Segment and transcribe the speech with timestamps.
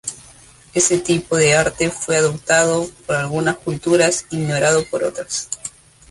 [0.73, 5.47] Este tipo de arte fue adoptado por algunas culturas e ignorado por otras.